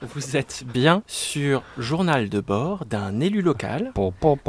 [0.00, 3.92] Vous êtes bien sur Journal de bord d'un élu local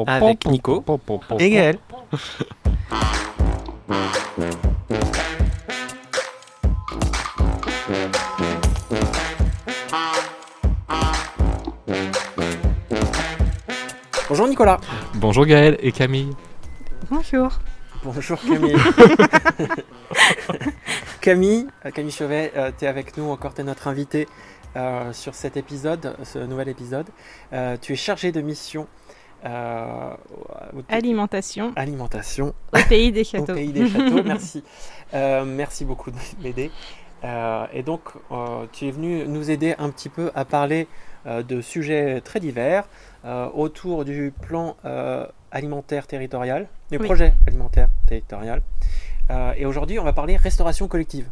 [0.06, 0.84] avec Nico
[1.40, 1.80] et Gaël.
[14.28, 14.80] Bonjour Nicolas.
[15.16, 16.36] Bonjour Gaël et Camille.
[17.10, 17.58] Bonjour.
[18.04, 18.76] Bonjour Camille.
[21.22, 24.28] Camille, euh, Camille Chauvet, euh, tu es avec nous encore, tu es notre invité
[24.76, 27.08] euh, sur cet épisode, ce nouvel épisode.
[27.82, 28.88] tu es chargé de mission
[30.90, 31.72] alimentation.
[31.76, 32.54] Alimentation.
[32.74, 33.54] Au pays des châteaux.
[33.54, 34.64] Au pays des châteaux, merci.
[35.14, 36.72] merci beaucoup de m'aider.
[37.74, 38.02] et donc,
[38.74, 40.88] tu es venu nous aider un petit peu à parler
[41.26, 42.88] de sujets très divers
[43.54, 44.76] autour du plan
[45.52, 48.62] alimentaire territorial, du projet alimentaire territorial.
[49.32, 51.30] Euh, et aujourd'hui, on va parler restauration collective.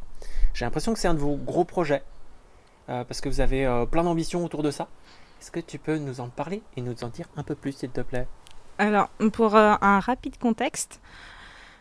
[0.54, 2.04] J'ai l'impression que c'est un de vos gros projets,
[2.90, 4.88] euh, parce que vous avez euh, plein d'ambitions autour de ça.
[5.42, 7.90] Est-ce que tu peux nous en parler et nous en dire un peu plus, s'il
[7.90, 8.28] te plaît?
[8.80, 11.02] Alors, pour un rapide contexte,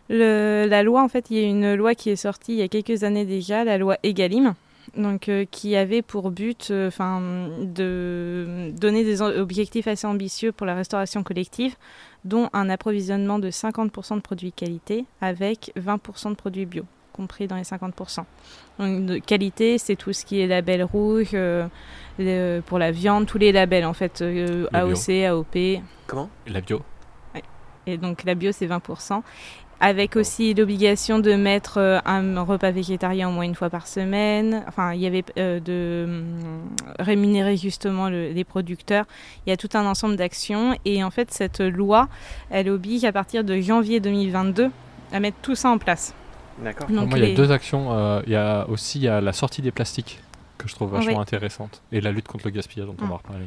[0.09, 2.67] la loi, en fait, il y a une loi qui est sortie il y a
[2.67, 4.55] quelques années déjà, la loi Egalim,
[4.95, 11.75] donc, qui avait pour but de donner des objectifs assez ambitieux pour la restauration collective,
[12.25, 16.83] dont un approvisionnement de 50% de produits qualité avec 20% de produits bio,
[17.17, 18.23] compris dans les 50%.
[18.79, 21.67] Donc, de qualité, c'est tout ce qui est label rouge, euh,
[22.65, 25.81] pour la viande, tous les labels en fait, euh, AOC, AOP.
[26.05, 26.29] Comment?
[26.47, 26.81] La bio.
[27.85, 29.21] Et donc la bio, c'est 20%
[29.79, 34.63] avec aussi l'obligation de mettre euh, un repas végétarien au moins une fois par semaine.
[34.67, 36.65] Enfin, il y avait euh, de hum,
[36.99, 39.05] rémunérer justement les producteurs.
[39.45, 42.07] Il y a tout un ensemble d'actions et en fait cette loi,
[42.49, 44.69] elle oblige à partir de janvier 2022
[45.11, 46.13] à mettre tout ça en place.
[46.63, 46.89] D'accord.
[46.89, 47.91] Donc il y a deux actions.
[47.91, 50.21] Euh, il y a aussi la sortie des plastiques
[50.57, 53.17] que je trouve vachement intéressante et la lutte contre le gaspillage dont on va ah.
[53.17, 53.45] reparler.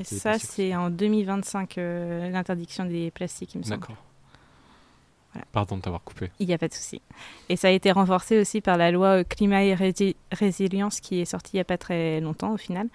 [0.00, 3.80] et ça, c'est en 2025 l'interdiction des plastiques, il me semble.
[3.80, 3.96] D'accord.
[5.52, 6.30] Pardon de t'avoir coupé.
[6.38, 7.00] Il n'y a pas de souci.
[7.48, 9.74] Et ça a été renforcé aussi par la loi euh, climat et
[10.32, 12.88] résilience qui est sortie il n'y a pas très longtemps au final.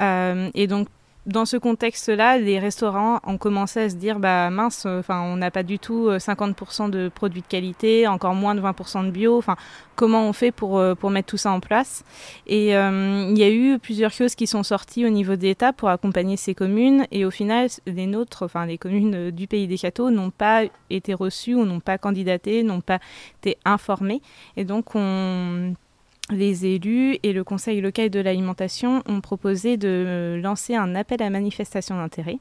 [0.00, 0.88] Euh, et donc
[1.26, 5.52] dans ce contexte-là, les restaurants ont commencé à se dire bah mince, enfin on n'a
[5.52, 9.38] pas du tout 50% euh, de produits de qualité, encore moins de 20% de bio.
[9.38, 9.56] Enfin,
[9.94, 12.02] comment on fait pour euh, pour mettre tout ça en place?
[12.48, 15.90] Et euh, il y a eu plusieurs choses qui sont sorties au niveau d'État pour
[15.90, 17.06] accompagner ces communes.
[17.12, 21.14] Et au final, les nôtres, enfin les communes du pays des châteaux, n'ont pas été
[21.14, 22.98] reçues ou n'ont pas candidaté, n'ont pas
[23.38, 24.22] été informées.
[24.56, 25.74] Et donc on
[26.32, 31.30] les élus et le Conseil local de l'alimentation ont proposé de lancer un appel à
[31.30, 32.38] manifestation d'intérêt.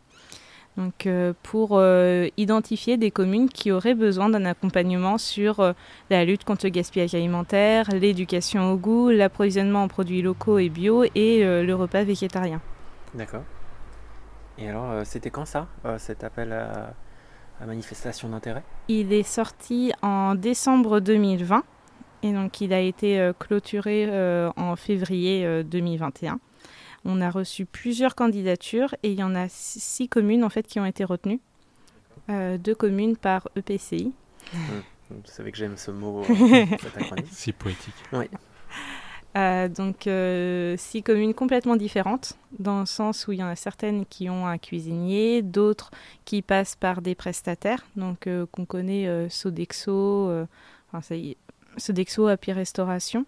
[0.78, 5.74] Donc, euh, pour euh, identifier des communes qui auraient besoin d'un accompagnement sur euh,
[6.10, 11.04] la lutte contre le gaspillage alimentaire, l'éducation au goût, l'approvisionnement en produits locaux et bio
[11.14, 12.62] et le repas végétarien.
[13.14, 13.44] D'accord.
[14.58, 18.64] Et alors, c'était quand ça, cet appel à manifestation d'intérêt?
[18.88, 21.64] Il est sorti en décembre 2020.
[22.24, 26.34] Et donc, il a été euh, clôturé euh, en février 2021.
[26.34, 26.38] Euh,
[27.06, 30.80] On a reçu plusieurs candidatures et il y en a six communes en fait qui
[30.80, 31.40] ont été retenues.
[32.30, 34.14] deux communes par EPCI.
[34.54, 34.58] Mmh.
[35.10, 36.24] Vous savez que j'aime ce mot,
[37.32, 37.94] C'est poétique.
[38.14, 38.30] Oui.
[39.70, 40.08] donc
[40.78, 44.48] six communes complètement différentes, dans le sens où il y en a certaines qui ont
[44.48, 45.92] un cuisinier, d'autres
[46.24, 50.32] qui passent par des prestataires, donc qu'on connaît Sodexo,
[50.88, 51.38] enfin, ça y est,
[51.78, 53.26] Sodexo, Happy Restauration.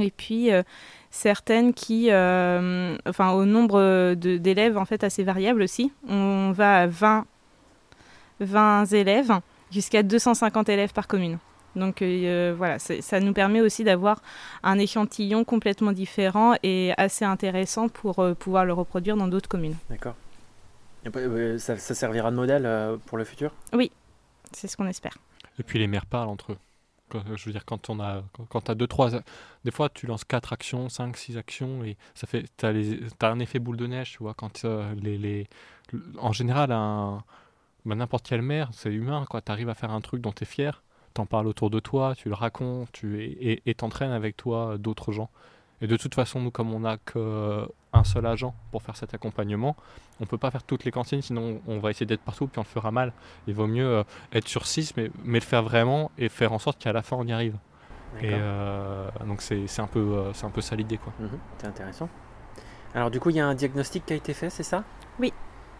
[0.00, 0.62] Et puis euh,
[1.10, 5.92] certaines qui, euh, enfin au nombre d'élèves en fait assez variable aussi.
[6.08, 7.26] On va à 20,
[8.40, 9.32] 20 élèves
[9.70, 11.38] jusqu'à 250 élèves par commune.
[11.76, 14.22] Donc euh, voilà, ça nous permet aussi d'avoir
[14.62, 19.76] un échantillon complètement différent et assez intéressant pour pouvoir le reproduire dans d'autres communes.
[19.90, 20.14] D'accord.
[21.58, 23.50] Ça, ça, servira de modèle pour le futur?
[23.72, 23.90] Oui,
[24.52, 25.18] c'est ce qu'on espère.
[25.58, 26.58] Et puis les maires parlent entre eux.
[27.36, 29.10] Je veux dire, quand on a, quand, as deux, trois,
[29.64, 33.38] des fois tu lances quatre actions, cinq, six actions et ça fait, tu as, un
[33.38, 35.46] effet boule de neige, tu vois, quand euh, les, les,
[36.18, 37.24] en général, un,
[37.84, 40.44] bah, n'importe quelle mère, c'est humain, quoi, tu arrives à faire un truc dont tu
[40.44, 40.82] es fier,
[41.14, 43.22] t'en parles autour de toi, tu le racontes, tu,
[43.64, 45.30] et t'entraînes avec toi d'autres gens.
[45.82, 49.76] Et de toute façon, nous, comme on n'a qu'un seul agent pour faire cet accompagnement,
[50.20, 52.60] on ne peut pas faire toutes les cantines, sinon on va essayer d'être partout, puis
[52.60, 53.12] on le fera mal.
[53.48, 56.60] Il vaut mieux euh, être sur 6, mais, mais, le faire vraiment et faire en
[56.60, 57.56] sorte qu'à la fin, on y arrive.
[58.20, 61.00] Et euh, donc c'est un, peu, euh, c'est un peu ça l'idée.
[61.18, 62.08] Mhm, c'est intéressant.
[62.94, 64.84] Alors du coup, il y a un diagnostic qui a été fait, c'est ça?
[65.18, 65.32] Oui.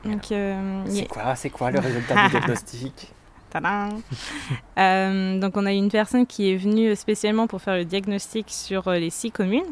[0.02, 3.14] C'est quoi, quoi le résultat du diagnostic?
[3.54, 9.10] Donc on a une personne qui est venue spécialement pour faire le diagnostic sur les
[9.10, 9.70] six communes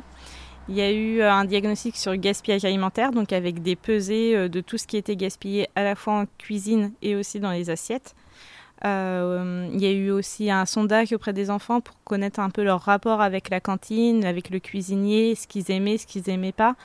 [0.70, 4.60] Il y a eu un diagnostic sur le gaspillage alimentaire, donc avec des pesées de
[4.60, 8.14] tout ce qui était gaspillé à la fois en cuisine et aussi dans les assiettes.
[8.84, 12.62] Euh, il y a eu aussi un sondage auprès des enfants pour connaître un peu
[12.62, 16.76] leur rapport avec la cantine, avec le cuisinier, ce qu'ils aimaient, ce qu'ils n'aimaient pas.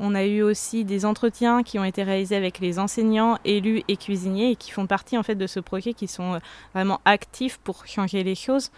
[0.00, 3.96] On a eu aussi des entretiens qui ont été réalisés avec les enseignants, élus et
[3.96, 6.38] cuisiniers et qui font partie en fait de ce projet qui sont euh,
[6.72, 8.70] vraiment actifs pour changer les choses.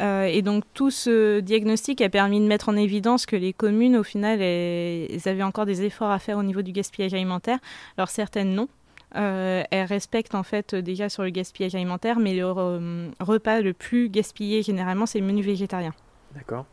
[0.00, 3.96] Euh, et donc tout ce diagnostic a permis de mettre en évidence que les communes,
[3.96, 7.58] au final, elles avaient encore des efforts à faire au niveau du gaspillage alimentaire.
[7.96, 8.68] Alors certaines non,
[9.14, 13.72] euh, elle respecte en fait déjà sur le gaspillage alimentaire, mais le euh, repas le
[13.72, 15.92] plus gaspillé généralement, c'est le menu végétarien.
[16.34, 16.64] D'accord.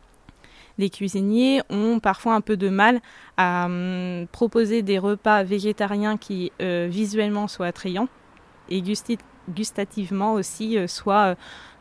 [0.78, 3.00] Les cuisiniers ont parfois un peu de mal
[3.36, 8.08] à hum, proposer des repas végétariens qui euh, visuellement soient attrayants
[8.70, 8.82] et
[9.48, 11.34] gustativement aussi soient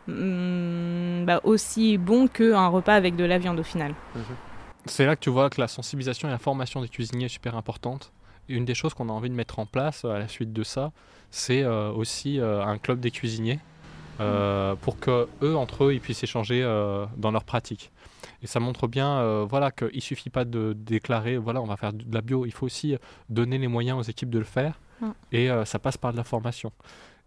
[0.09, 3.93] hum, bah, aussi bons qu'un repas avec de la viande au final.
[4.15, 4.23] Mhm.
[4.85, 7.55] C'est là que tu vois que la sensibilisation et la formation des cuisiniers est super
[7.55, 8.11] importante
[8.49, 10.63] une des choses qu'on a envie de mettre en place euh, à la suite de
[10.63, 10.91] ça,
[11.31, 13.59] c'est euh, aussi euh, un club des cuisiniers
[14.81, 16.61] pour que eux entre eux ils puissent échanger
[17.15, 17.89] dans leurs pratiques.
[18.43, 21.93] Et ça montre bien, voilà, qu'il ne suffit pas de déclarer, voilà, on va faire
[21.93, 22.45] de la bio.
[22.45, 22.97] Il faut aussi
[23.29, 24.77] donner les moyens aux équipes de le faire.
[25.31, 26.73] Et ça passe par de la formation.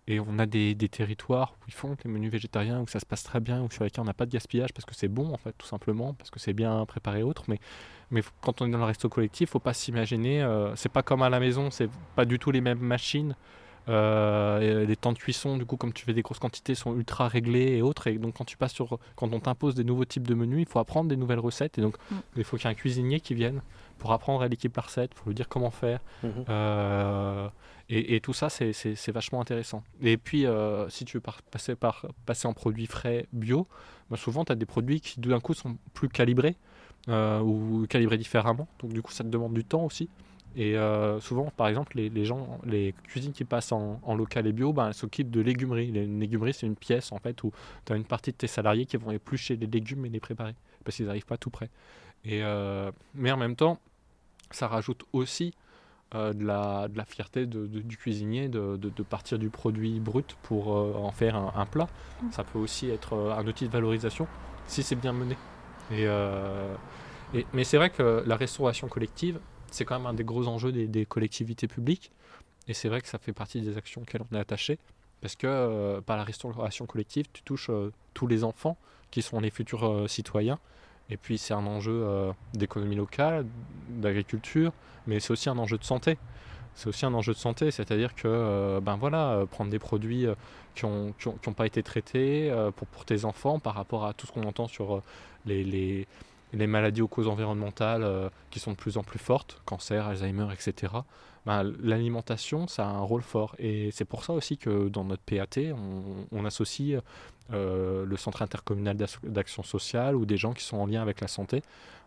[0.08, 3.22] Et on a des, territoires où ils font des menus végétariens, où ça se passe
[3.22, 5.36] très bien, où sur lesquels on n'a pas de gaspillage parce que c'est bon, en
[5.36, 7.44] fait, tout simplement, parce que c'est bien préparé autre.
[7.46, 7.60] Mais,
[8.10, 11.22] mais quand on est dans le resto collectif, faut pas s'imaginer, euh, c'est pas comme
[11.22, 13.36] à la maison, c'est pas du tout les mêmes machines.
[13.88, 17.28] Euh, les temps de cuisson, du coup, comme tu fais des grosses quantités, sont ultra
[17.28, 18.06] réglés et autres.
[18.08, 20.66] Et donc, quand tu passes sur, quand on t'impose des nouveaux types de menus, il
[20.66, 21.78] faut apprendre des nouvelles recettes.
[21.78, 22.16] Et donc, mm.
[22.36, 23.60] il faut qu'il y ait un cuisinier qui vienne
[23.98, 26.00] pour apprendre à l'équipe la recette, pour lui dire comment faire.
[26.24, 26.44] Mm-hmm.
[26.48, 27.48] Euh,
[27.88, 29.82] et, tout ça, c'est vachement intéressant.
[30.00, 33.66] Et puis, euh, si tu veux passer, par, passer en produits frais bio,
[34.10, 36.56] bah, souvent, tu as des produits qui, d'un coup, sont plus calibrés
[37.08, 38.66] euh, ou calibrés différemment.
[38.78, 40.08] Donc, du coup, ça te demande du temps aussi.
[40.54, 40.76] Et
[41.20, 44.94] souvent, par exemple, les, gens, les cuisines qui passent en, local et bio, ben, elles
[44.94, 45.88] s'occupent de légumerie.
[45.88, 47.52] Une légumerie, c'est une pièce en fait où
[47.86, 50.54] tu as une partie de tes salariés qui vont éplucher les légumes et les préparer
[50.84, 51.70] parce qu'ils n'arrivent pas tout près.
[52.24, 52.42] Et,
[53.14, 53.78] mais en même temps,
[54.52, 55.54] ça rajoute aussi
[56.14, 60.76] euh, de, la, de, la, fierté de, du cuisinier de, partir du produit brut pour
[60.76, 61.88] euh, en faire un, plat.
[62.22, 62.32] Mm.
[62.32, 64.28] Ça peut aussi être euh, un outil de valorisation
[64.66, 65.38] si c'est bien mené.
[65.90, 66.04] Et,
[67.34, 69.40] et mais c'est vrai que la restauration collective,
[69.70, 72.12] c'est quand même un des gros enjeux des, des collectivités publiques.
[72.68, 74.78] Et c'est vrai que ça fait partie des actions auxquelles on est attaché.
[75.20, 77.70] Parce que par la restauration collective, tu touches
[78.14, 78.78] tous les enfants
[79.10, 80.58] qui sont les futurs citoyens.
[81.12, 83.44] Et puis c'est un enjeu d'économie locale,
[83.90, 84.72] d'agriculture,
[85.06, 86.16] mais c'est aussi un enjeu de santé.
[86.74, 90.26] C'est aussi un enjeu de santé, c'est-à-dire que euh, ben voilà, euh, prendre des produits
[90.26, 90.34] euh,
[90.74, 94.26] qui n'ont qui ont, pas été traités pour, pour tes enfants par rapport à tout
[94.26, 95.02] ce qu'on entend sur
[95.44, 96.06] les,
[96.52, 100.92] les, maladies aux causes environnementales qui sont de plus en plus fortes, cancer, Alzheimer, etc.
[101.46, 103.54] Ben, L'alimentation, ça a un rôle fort.
[103.58, 105.72] Et c'est pour ça aussi que dans notre PAT,
[106.32, 107.00] on, associe
[107.50, 111.62] le Centre intercommunal d'action sociale ou des gens qui sont en lien avec la santé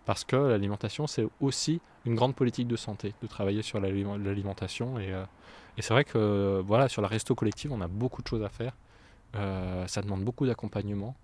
[0.06, 5.00] parce que l'alimentation, c'est aussi une grande politique de santé, de travailler sur l'alimentation.
[5.00, 5.24] Et, euh,
[5.78, 8.50] et c'est vrai que voilà, sur la resto collective, on a beaucoup de choses à
[8.50, 8.74] faire.
[9.36, 11.16] Euh, ça demande beaucoup d'accompagnement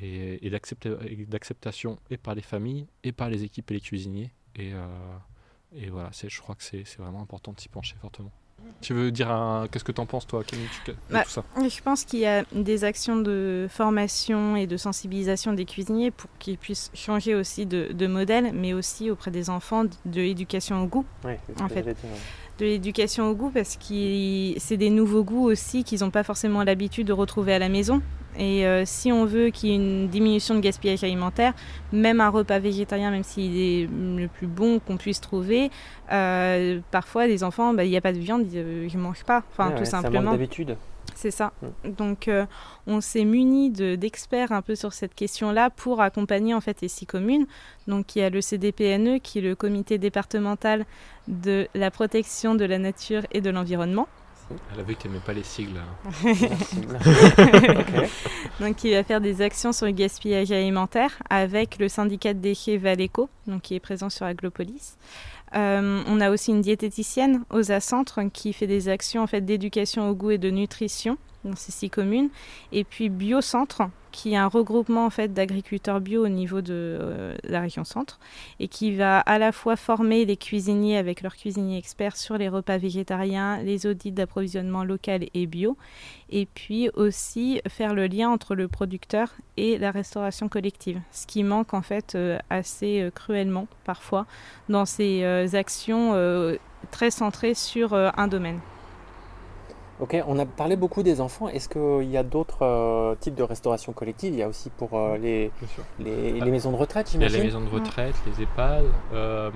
[0.00, 4.32] et, et d'acceptation et par les familles et par les équipes et les cuisiniers.
[4.56, 4.86] Et, euh,
[5.74, 8.32] et voilà, je crois que c'est vraiment important de s'y pencher fortement.
[8.80, 9.28] Tu veux dire
[9.70, 10.66] qu'est-ce que tu en penses toi, Camille,
[11.10, 11.44] bah, tout ça?
[11.56, 16.30] Je pense qu'il y a des actions de formation et de sensibilisation des cuisiniers pour
[16.38, 21.04] qu'ils puissent changer aussi de, modèle, mais aussi auprès des enfants de, l'éducation au goût.
[21.60, 21.96] en fait.
[22.58, 26.64] De l'éducation au goût parce que c'est des nouveaux goûts aussi qu'ils n'ont pas forcément
[26.64, 28.00] l'habitude de retrouver à la maison.
[28.38, 31.54] Et euh, si on veut qu'il y ait une diminution de gaspillage alimentaire,
[31.92, 35.70] même un repas végétarien, même s'il est le plus bon qu'on puisse trouver,
[36.12, 39.42] euh, parfois les enfants, bah, il n'y a pas de viande, ils ne mangent pas.
[39.50, 40.32] Enfin, tout simplement.
[40.32, 40.76] d'habitude.
[41.14, 41.52] C'est ça.
[41.62, 41.90] Mm.
[41.92, 42.46] Donc, euh,
[42.86, 47.06] on s'est muni d'experts un peu sur cette question-là pour accompagner en fait les six
[47.06, 47.46] communes.
[47.86, 50.84] Donc, il y a le CDPNE, qui est le comité départemental
[51.28, 54.08] de la protection de la nature et de l'environnement.
[54.72, 55.78] Elle a vu que tu n'aimais pas les sigles.
[55.78, 56.12] Hein.
[58.60, 62.76] donc, il va faire des actions sur le gaspillage alimentaire avec le syndicat de déchets
[62.76, 64.96] Valéco, donc qui est présent sur Aglopolis.
[65.54, 70.10] Euh, on a aussi une diététicienne aux Centre qui fait des actions en fait d'éducation
[70.10, 72.28] au goût et de nutrition dans ces six communes.
[72.72, 73.82] Et puis Biocentre,
[74.16, 78.18] qui est un regroupement en fait d'agriculteurs bio au niveau de euh, la région centre
[78.60, 82.48] et qui va à la fois former les cuisiniers avec leurs cuisiniers experts sur les
[82.48, 85.76] repas végétariens, les audits d'approvisionnement local et bio,
[86.30, 91.44] et puis aussi faire le lien entre le producteur et la restauration collective, ce qui
[91.44, 94.26] manque en fait euh, assez euh, cruellement parfois
[94.70, 95.24] dans ces
[95.54, 96.14] actions
[96.90, 98.60] très centrées sur un domaine.
[99.98, 101.48] Ok, on a parlé beaucoup des enfants.
[101.48, 104.34] Est-ce qu'il y a d'autres euh, types de restauration collective?
[104.34, 105.50] Il y a aussi pour euh, les,
[105.98, 108.84] les, maisons de retraite, j'imagine Il y a les maisons de retraite, les EHPAD,
[109.14, 109.50] euh,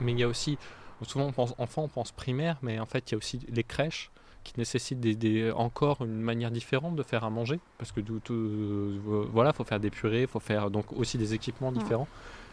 [0.00, 0.58] mais, il y a aussi,
[1.02, 3.62] souvent on pense enfants, on pense primaire, mais en fait il y a aussi les
[3.62, 4.10] crèches
[4.42, 8.20] qui nécessitent des, encore une manière différente de faire à manger, parce que tout,
[9.32, 12.08] voilà, faut faire des purées, il faut faire donc aussi des équipements différents.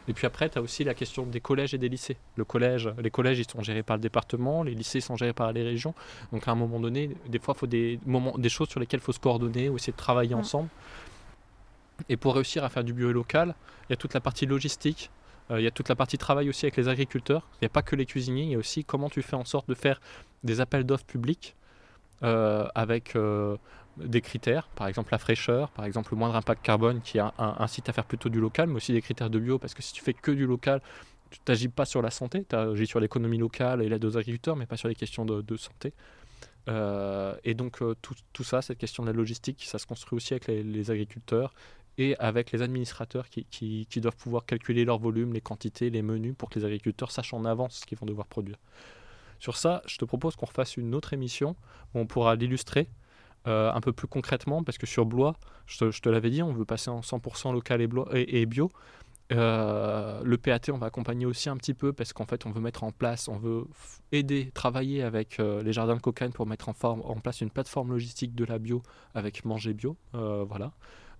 [0.08, 2.18] Et puis après, tu as aussi la question des collèges et des lycées.
[2.36, 5.52] Le collège, les collèges, ils sont gérés par le département, les lycées sont gérés par
[5.52, 5.94] les régions.
[6.32, 9.00] Donc à un moment donné, des fois, il faut des, moments, des choses sur lesquelles
[9.00, 10.70] il faut se coordonner ou essayer de travailler ensemble.
[12.10, 13.56] Et pour réussir à faire du bio local,
[13.88, 15.12] il y a toute la partie logistique,
[15.52, 17.48] euh, il y a toute la partie travail aussi avec les agriculteurs.
[17.56, 19.46] Il n'y a pas que les cuisiniers, il y a aussi comment tu fais en
[19.46, 20.02] sorte de faire
[20.44, 21.56] des appels d'offres publics
[22.24, 23.58] euh, avec euh,
[23.98, 27.94] des critères, par exemple la fraîcheur, par exemple le moindre impact carbone qui incite à
[27.94, 30.14] faire plutôt du local, mais aussi des critères de bio, parce que si tu fais
[30.14, 30.82] que du local,
[31.30, 34.56] tu n'agis pas sur la santé, tu agis sur l'économie locale et l'aide aux agriculteurs,
[34.56, 35.94] mais pas sur les questions de, santé.
[36.70, 40.34] Euh, et donc euh, tout, ça, cette question de la logistique, ça se construit aussi
[40.34, 41.54] avec les, agriculteurs
[41.98, 46.36] et avec les administrateurs qui, qui, doivent pouvoir calculer leur volume, les quantités, les menus
[46.38, 48.58] pour que les agriculteurs sachent en avance ce qu'ils vont devoir produire.
[49.40, 51.56] Sur ça, je te propose qu'on refasse une autre émission
[51.94, 52.88] où on pourra l'illustrer
[53.48, 56.66] euh, un peu plus concrètement, parce que sur Blois, je te, l'avais dit, on veut
[56.66, 58.72] passer en 100% local et, bio.
[59.32, 62.62] Euh, le PAT, on va accompagner aussi un petit peu parce qu'en fait, on veut
[62.62, 63.66] mettre en place, on veut
[64.12, 67.92] aider, travailler avec euh, les jardins de cocaïne pour mettre en, en, place une plateforme
[67.92, 68.84] logistique de la bio
[69.16, 69.96] avec Manger Bio.
[70.14, 70.72] voilà.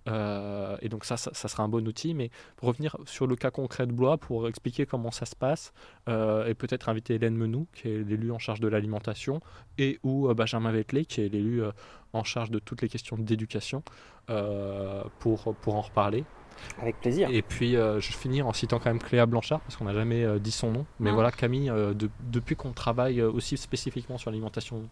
[0.08, 2.14] Euh, et donc ça, ça, sera un bon outil.
[2.14, 2.30] Mais
[2.60, 5.72] revenir sur le cas concret de Blois, pour expliquer comment ça se passe,
[6.08, 9.40] euh, et peut-être inviter Hélène Menou, qui est l'élu en charge de l'alimentation,
[9.78, 11.62] et ou euh, Benjamin Vettelé, qui est l'élu
[12.12, 13.82] en charge de toutes les questions d'éducation,
[15.18, 16.24] pour, pour en reparler.
[16.80, 17.28] Avec plaisir.
[17.30, 20.38] Et puis, je vais finir en citant quand même Cléa Blanchard, parce qu'on n'a jamais
[20.40, 20.86] dit son nom.
[21.00, 21.72] Mais voilà, Camille,
[22.30, 24.88] depuis qu'on travaille aussi spécifiquement sur l'alimentation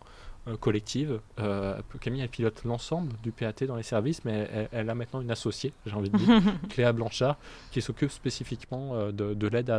[0.48, 1.20] euh, collective.
[1.38, 5.30] Euh, Camille, elle pilote l'ensemble du PAT dans les services, mais elle, a maintenant une
[5.30, 7.36] associée, j'ai envie de dire, Cléa Blanchard,
[7.70, 9.70] qui s'occupe spécifiquement euh, de, l'aide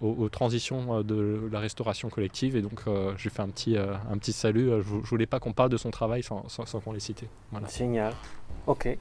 [0.00, 2.56] aux, transitions de la restauration collective.
[2.56, 4.70] Et donc, je lui fais un petit, un petit salut.
[4.70, 7.24] Je, ne voulais pas qu'on parle de son travail sans, sans, qu'on les cite.
[7.50, 7.68] Voilà.
[7.68, 8.14] Génial.
[8.66, 8.96] Ok.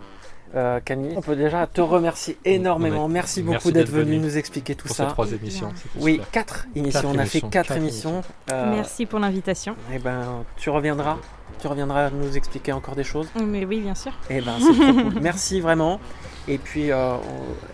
[0.56, 3.08] Euh, Camille, on peut déjà te remercier énormément.
[3.08, 5.06] Merci beaucoup d'être venu nous expliquer tout ça.
[5.08, 5.74] trois émissions.
[5.98, 7.12] Oui, quatre émissions.
[7.14, 8.22] on a fait quatre, émissions.
[8.52, 9.76] Euh, Merci pour l'invitation.
[9.94, 11.18] Eh ben, tu reviendras.
[11.60, 13.28] Tu reviendras nous expliquer encore des choses.
[13.42, 14.12] Mais oui, bien sûr.
[14.30, 15.14] Eh ben, c'est cool.
[15.22, 16.00] Merci vraiment.
[16.48, 17.16] Et puis, euh,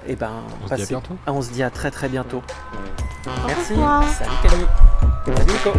[0.08, 0.32] eh ben,
[0.64, 1.18] on se dit à bientôt.
[1.28, 2.42] On se dit à très très bientôt.
[3.48, 3.74] Merci.
[4.18, 4.68] Salut Camille.
[5.26, 5.72] Salut Nico.